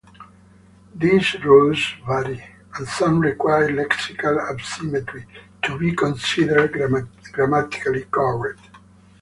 These 0.95 1.35
rules 1.43 1.93
vary, 2.07 2.43
and 2.73 2.87
some 2.87 3.19
require 3.19 3.69
lexical 3.69 4.51
asymmetry 4.51 5.27
to 5.61 5.77
be 5.77 5.93
considered 5.95 6.73
grammatically 7.31 8.05
correct. 8.09 8.61